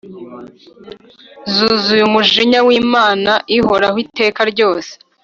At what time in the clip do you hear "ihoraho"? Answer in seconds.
3.57-3.97